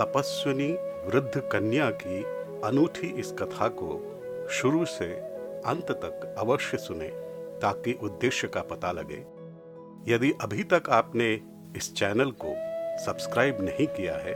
[0.00, 0.72] तपस्विनी
[1.06, 2.22] वृद्ध कन्या की
[2.64, 5.12] अनूठी इस कथा को शुरू से
[5.66, 7.08] अंत तक अवश्य सुने,
[7.60, 9.24] ताकि उद्देश्य का पता लगे
[10.12, 11.40] यदि अभी तक आपने
[11.76, 12.54] इस चैनल को
[13.04, 14.34] सब्सक्राइब नहीं किया है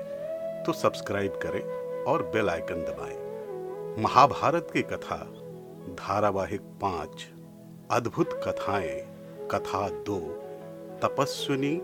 [0.64, 1.60] तो सब्सक्राइब करें
[2.04, 5.16] और बेल आइकन दबाएँ। महाभारत की कथा,
[5.88, 7.28] धारावाहिक पाँच,
[7.90, 9.00] अद्भुत कथाएँ,
[9.50, 10.20] कथा दो,
[11.02, 11.76] तपस्विनी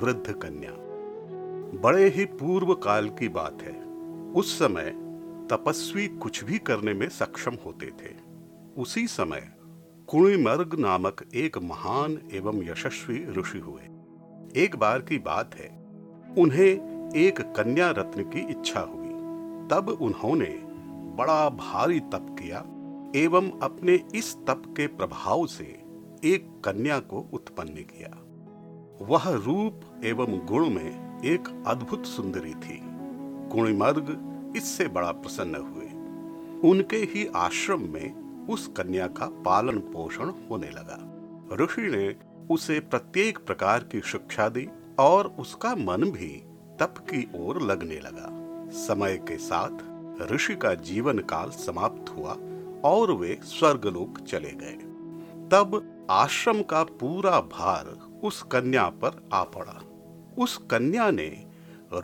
[0.00, 0.85] वृद्ध कन्या
[1.74, 3.84] बड़े ही पूर्व काल की बात है।
[4.32, 4.94] उस समय
[5.50, 8.14] तपस्वी कुछ भी करने में सक्षम होते थे।
[8.78, 9.52] उसी समय
[10.06, 13.82] कुणिमर्ग नामक एक महान एवं यशस्वी ऋषि हुए।
[14.62, 15.84] एक बार की बात है,
[16.38, 19.08] उन्हें एक कन्या रत्न की इच्छा हुई।
[19.70, 20.62] तब उन्होंने
[21.16, 22.58] बड़ा भारी तप किया
[23.16, 25.82] एवं अपने इस तप के प्रभाव से
[26.24, 28.22] एक कन्या को उत्पन्न किया।
[29.04, 32.80] वह रूप एवं गुण में एक अद्भुत सुंदरी थी।
[33.52, 34.06] कुणिमर्ग
[34.56, 35.86] इससे बड़ा प्रसन्न हुए।
[36.70, 40.98] उनके ही आश्रम में उस कन्या का पालन पोषण होने लगा।
[41.56, 42.16] ऋषि ने
[42.50, 46.42] उसे प्रत्येक प्रकार की शिक्षा दी और उसका मन भी
[46.80, 48.28] तप की ओर लगने लगा।
[48.70, 49.96] समय के साथ
[50.32, 52.36] ऋषि का जीवन काल समाप्त हुआ
[52.90, 54.78] और वे स्वर्गलोक चले गए।
[55.48, 57.86] तब आश्रम का पूरा भार
[58.24, 59.82] उस कन्या पर आ पड़ा।
[60.38, 61.46] उस कन्या ने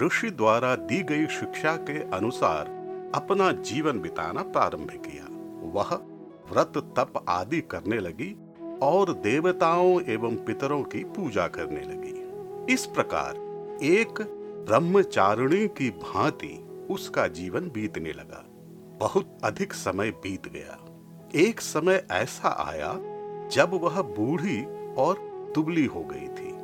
[0.02, 2.66] ऋषि द्वारा दी गई शिक्षा के अनुसार
[3.14, 5.26] अपना जीवन बिताना प्रारंभ किया।
[5.72, 5.94] वह
[6.52, 8.36] व्रत, तप आदि करने लगी
[8.82, 13.36] और देवताओं एवं पितरों की पूजा करने लगी। इस प्रकार
[13.82, 14.20] एक
[14.68, 18.44] ब्रह्मचारिणी की भांति उसका जीवन बीतने लगा।
[18.98, 20.78] बहुत अधिक समय बीत गया।
[21.34, 22.92] एक समय ऐसा आया
[23.48, 25.18] जब वह बूढ़ी और
[25.54, 26.61] दुबली हो गई थी।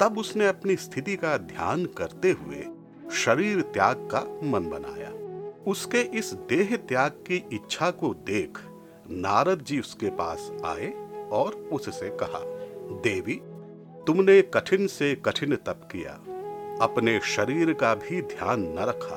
[0.00, 2.64] तब उसने अपनी स्थिति का ध्यान करते हुए
[3.14, 5.10] शरीर त्याग का मन बनाया।
[5.66, 8.58] उसके इस देह त्याग की इच्छा को देख
[9.10, 10.92] नारद जी उसके पास आए
[11.32, 12.40] और उससे कहा,
[13.02, 13.40] देवी,
[14.06, 16.12] तुमने कठिन से कठिन तप किया,
[16.82, 19.16] अपने शरीर का भी ध्यान न रखा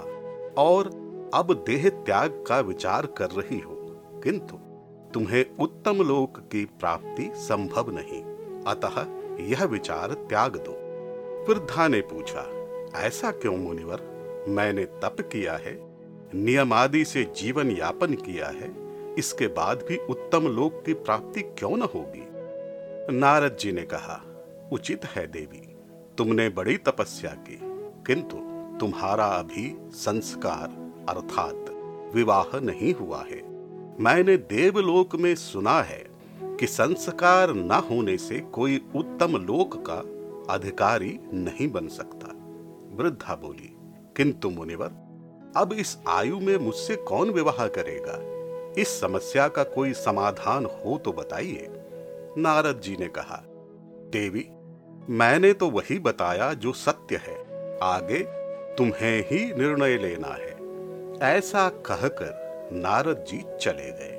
[0.61, 0.87] और
[1.33, 3.75] अब देह त्याग का विचार कर रही हो,
[4.23, 4.57] किंतु
[5.13, 8.21] तुम्हें उत्तम लोक की प्राप्ति संभव नहीं।
[8.65, 9.03] अतः
[9.41, 10.71] यह विचार त्याग दो।
[11.49, 12.45] वृद्धा ने पूछा,
[12.95, 14.01] ऐसा क्यों मुनिवर?
[14.47, 15.77] मैंने तप किया है
[16.35, 18.71] नियम आदि से जीवन यापन किया है,
[19.15, 22.25] इसके बाद भी उत्तम लोक की प्राप्ति क्यों न होगी?
[23.17, 24.21] नारद जी ने कहा,
[24.71, 25.67] उचित है देवी,
[26.17, 27.59] तुमने बड़ी तपस्या की,
[28.07, 28.37] किंतु
[28.79, 30.67] तुम्हारा अभी संस्कार
[31.09, 31.65] अर्थात
[32.15, 33.41] विवाह नहीं हुआ है।
[33.99, 36.08] मैंने देवलोक में सुना है
[36.59, 39.97] कि संस्कार न होने से कोई उत्तम लोक का
[40.53, 42.27] अधिकारी नहीं बन सकता।
[42.95, 43.77] वृद्धा बोली,
[44.17, 44.91] किंतु मुनिवर,
[45.57, 48.39] अब इस आयु में मुझसे कौन विवाह करेगा?
[48.81, 51.67] इस समस्या का कोई समाधान हो तो बताइए।
[52.37, 53.43] नारद जी ने कहा,
[54.13, 54.49] देवी,
[55.09, 57.37] मैंने तो वही बताया जो सत्य है।
[57.83, 58.19] आगे
[58.75, 60.59] तुम्हें ही निर्णय लेना है।
[61.37, 62.39] ऐसा कहकर
[62.73, 64.18] नारद जी चले गए।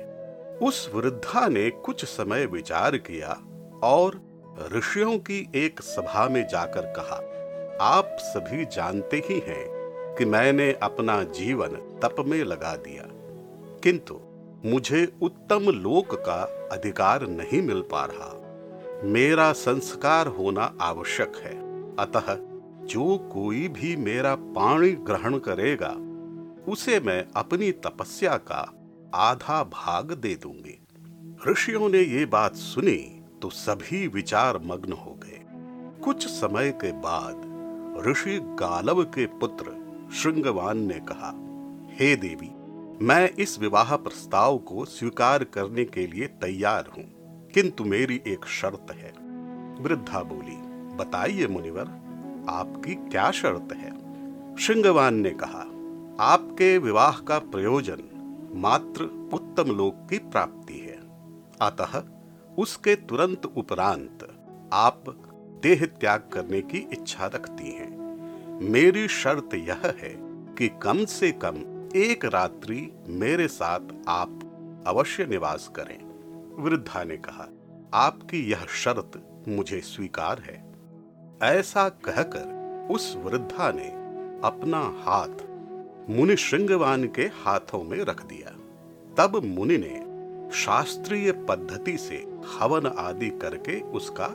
[0.61, 3.37] उस वृद्धा ने कुछ समय विचार किया
[3.83, 4.19] और
[4.73, 7.15] ऋषियों की एक सभा में जाकर कहा,
[7.85, 13.03] आप सभी जानते ही हैं कि मैंने अपना जीवन तप में लगा दिया,
[13.83, 14.19] किंतु
[14.65, 16.41] मुझे उत्तम लोक का
[16.71, 21.55] अधिकार नहीं मिल पा रहा। मेरा संस्कार होना आवश्यक है।
[21.95, 22.35] अतः
[22.85, 25.95] जो कोई भी मेरा पाणी ग्रहण करेगा,
[26.71, 28.61] उसे मैं अपनी तपस्या का
[29.15, 30.77] आधा भाग दे दूँगी।
[31.47, 32.97] ऋषियों ने ये बात सुनी
[33.41, 35.39] तो सभी विचार मग्न हो गए।
[36.03, 37.49] कुछ समय के बाद
[38.07, 39.79] ऋषि गालव के पुत्र
[40.13, 41.29] श्रृंगवान ने कहा,
[41.93, 42.49] हे देवी,
[43.05, 47.03] मैं इस विवाह प्रस्ताव को स्वीकार करने के लिए तैयार हूँ,
[47.53, 49.11] किंतु मेरी एक शर्त है।
[49.81, 50.57] वृद्धा बोली,
[50.97, 51.87] बताइए मुनिवर,
[52.49, 53.91] आपकी क्या शर्त है?
[54.57, 55.65] श्रृंगवान ने कहा,
[56.25, 58.07] आपके विवाह का प्रयोजन
[58.55, 60.99] मात्र उत्तम लोक की प्राप्ति है।
[61.61, 62.03] अतः
[62.57, 64.27] उसके तुरंत उपरांत
[64.73, 65.03] आप
[65.63, 68.01] देह त्याग करने की इच्छा रखती हैं।
[68.69, 70.15] मेरी शर्त यह है
[70.55, 71.55] कि कम से कम
[71.95, 74.39] एक रात्रि मेरे साथ आप
[74.87, 75.99] अवश्य निवास करें।
[76.63, 77.47] वृद्धा ने कहा,
[77.93, 80.71] आपकी यह शर्त मुझे स्वीकार है।
[81.43, 82.61] ऐसा कहकर
[82.91, 83.87] उस वृद्धा ने
[84.47, 85.50] अपना हाथ
[86.09, 88.57] मुनि श्रृंगवान के हाथों में रख दिया।
[89.17, 90.11] तब मुनि ने
[90.51, 92.15] शास्त्रीय पद्धति से
[92.59, 94.27] हवन आदि करके उसका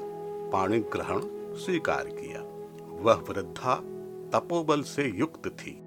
[0.52, 1.20] पाणी ग्रहण
[1.56, 2.40] स्वीकार किया।
[3.02, 3.74] वह वृद्धा
[4.32, 5.78] तपोबल से युक्त थी।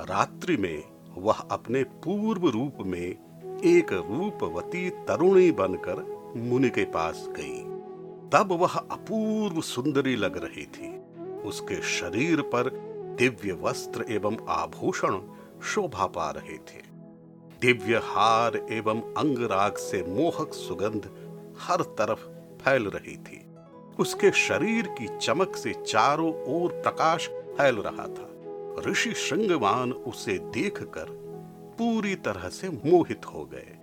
[0.00, 0.82] रात्रि में
[1.18, 3.16] वह अपने पूर्व रूप में
[3.64, 7.62] एक रूपवती तरुणी बनकर मुनि के पास गई।
[8.30, 10.98] तब वह अपूर्व सुंदरी लग रही थी।
[11.40, 15.20] उसके शरीर पर दिव्य वस्त्र एवं आभूषण
[15.62, 16.92] शोभा पा रहे थे।
[17.60, 21.10] दिव्य हार एवं अंगराग से मोहक सुगंध
[21.60, 22.20] हर तरफ़
[22.64, 23.46] फैल रही थी।
[23.98, 28.28] उसके शरीर की चमक से चारों ओर प्रकाश फैल रहा था।
[28.90, 31.06] ऋषि श्रृंगवान उसे देखकर
[31.78, 33.76] पूरी तरह से मोहित हो गए।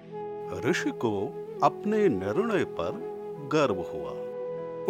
[0.70, 2.92] ऋषि को अपने निर्णय पर
[3.54, 4.30] गर्व हुआ।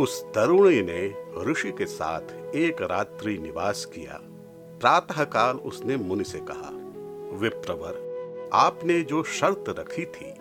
[0.03, 4.21] उस तरुणी ने ऋषि के साथ एक रात्रि निवास किया।
[4.79, 6.69] प्रातःकाल उसने मुनि से कहा,
[7.37, 8.09] विप्रवर,
[8.53, 10.31] आपने जो शर्त रखी थी,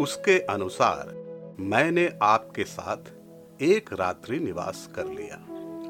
[0.00, 1.14] उसके अनुसार
[1.60, 2.96] मैंने आपके साथ
[3.62, 5.36] एक रात्रि निवास कर लिया।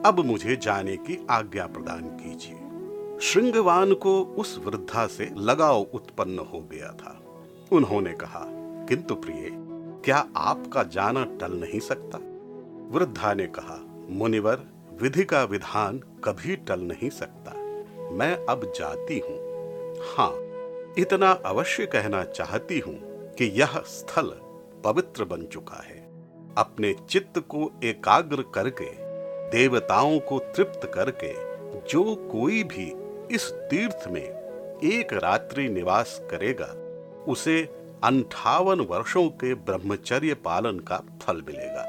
[0.08, 2.64] अब मुझे जाने की आज्ञा प्रदान कीजिए।
[3.20, 7.20] श्रृंगवान को उस वृद्धा से लगाव उत्पन्न हो गया था।
[7.72, 8.44] उन्होंने कहा,
[8.86, 9.48] किंतु प्रिय,
[10.04, 12.18] क्या आपका जाना टल नहीं सकता?
[12.98, 14.62] वृद्धा ने कहा, मुनिवर,
[15.02, 17.57] विधि का विधान कभी टल नहीं सकता।
[18.10, 19.36] मैं अब जाती हूँ।
[20.08, 20.32] हाँ
[20.98, 22.98] इतना अवश्य कहना चाहती हूँ
[23.34, 24.32] कि यह स्थल
[24.84, 25.98] पवित्र बन चुका है।
[26.58, 28.90] अपने चित्त को एकाग्र करके,
[29.50, 31.32] देवताओं को तृप्त करके,
[31.88, 32.92] जो कोई भी
[33.34, 36.74] इस तीर्थ में एक रात्रि निवास करेगा,
[37.28, 37.62] उसे
[38.04, 41.84] अंठावन वर्षों के ब्रह्मचर्य पालन का फल मिलेगा।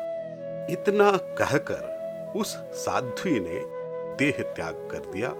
[0.69, 1.99] इतना कहकर
[2.35, 3.61] उस साध्वी ने
[4.15, 5.33] देह त्याग कर दिया।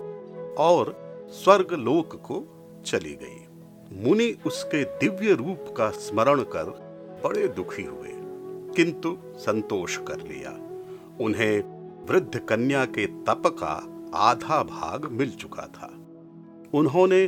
[0.60, 0.96] और
[1.34, 2.44] स्वर्ग लोक को
[2.86, 6.70] चली गई। मुनि उसके दिव्य रूप का स्मरण कर
[7.24, 8.12] बड़े दुखी हुए,
[8.76, 10.52] किंतु संतोष कर लिया।
[11.22, 11.60] उन्हें
[12.10, 13.76] वृद्ध कन्या के तप का
[14.20, 15.92] आधा भाग मिल चुका था।
[16.74, 17.24] उन्होंने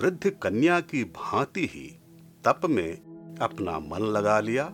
[0.00, 1.88] वृद्ध कन्या की भांति ही
[2.44, 2.92] तप में
[3.42, 4.72] अपना मन लगा लिया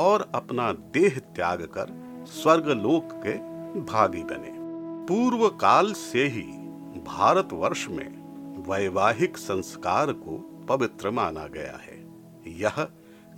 [0.00, 1.92] और अपना देह त्याग कर
[2.26, 3.34] स्वर्गलोक के
[3.82, 4.52] भागी बने।
[5.06, 6.46] पूर्व काल से ही
[7.04, 10.38] भारतवर्ष में वैवाहिक संस्कार को
[10.68, 11.98] पवित्र माना गया है।
[12.60, 12.88] यह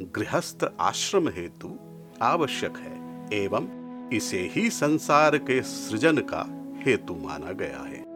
[0.02, 1.78] गृहस्थ आश्रम हेतु
[2.22, 3.68] आवश्यक है एवं
[4.10, 6.46] इसे ही संसार के सृजन का
[6.86, 8.13] हेतु माना गया है।